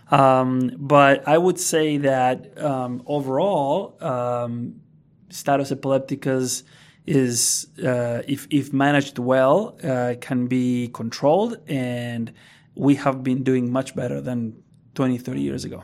[0.09, 4.81] Um, but I would say that um, overall, um,
[5.29, 6.63] status epilepticus
[7.05, 12.33] is, uh, if, if managed well, uh, can be controlled, and
[12.75, 14.63] we have been doing much better than
[14.95, 15.83] 20, 30 years ago.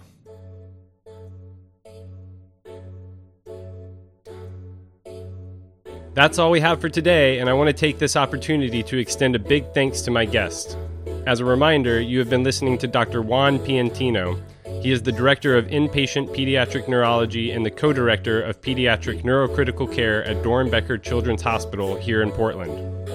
[6.14, 9.36] That's all we have for today, and I want to take this opportunity to extend
[9.36, 10.78] a big thanks to my guest.
[11.26, 13.22] As a reminder, you have been listening to Dr.
[13.22, 14.40] Juan Piantino,
[14.84, 19.90] he is the director of inpatient pediatric neurology and the co director of pediatric neurocritical
[19.90, 23.10] care at Doernbecher Children's Hospital here in Portland.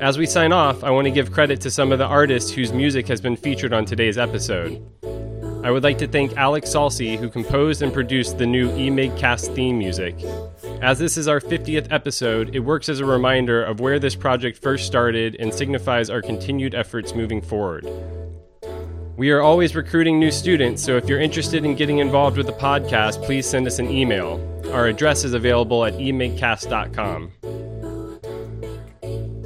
[0.00, 2.72] As we sign off, I want to give credit to some of the artists whose
[2.72, 4.82] music has been featured on today's episode.
[5.62, 9.76] I would like to thank Alex Salsi, who composed and produced the new eMigCast theme
[9.76, 10.18] music.
[10.82, 14.62] As this is our 50th episode, it works as a reminder of where this project
[14.62, 17.86] first started and signifies our continued efforts moving forward.
[19.18, 22.54] We are always recruiting new students, so if you're interested in getting involved with the
[22.54, 24.40] podcast, please send us an email.
[24.72, 27.32] Our address is available at emigcast.com.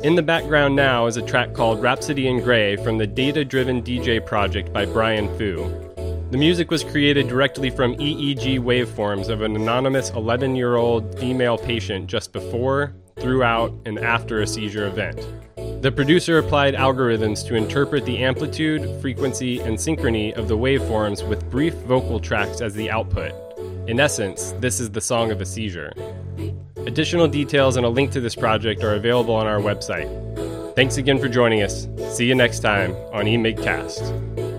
[0.05, 3.83] In the background now is a track called Rhapsody in Grey from the Data Driven
[3.83, 5.94] DJ project by Brian Foo.
[6.35, 11.57] The music was created directly from EEG waveforms of an anonymous 11 year old female
[11.57, 15.25] patient just before, throughout, and after a seizure event.
[15.81, 21.49] The producer applied algorithms to interpret the amplitude, frequency, and synchrony of the waveforms with
[21.51, 23.31] brief vocal tracks as the output.
[23.89, 25.93] In essence, this is the song of a seizure.
[26.79, 30.11] Additional details and a link to this project are available on our website.
[30.75, 31.87] Thanks again for joining us.
[32.09, 34.54] See you next time on eMigCast.